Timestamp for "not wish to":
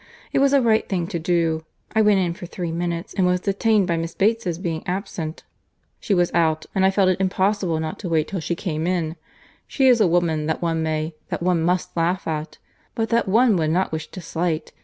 13.69-14.21